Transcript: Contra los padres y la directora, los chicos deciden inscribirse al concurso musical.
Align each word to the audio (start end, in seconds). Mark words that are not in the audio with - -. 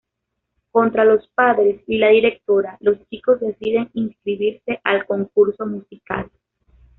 Contra 0.71 1.05
los 1.05 1.27
padres 1.27 1.83
y 1.85 1.99
la 1.99 2.07
directora, 2.07 2.75
los 2.81 2.97
chicos 3.07 3.39
deciden 3.39 3.91
inscribirse 3.93 4.81
al 4.83 5.05
concurso 5.05 5.67
musical. 5.67 6.27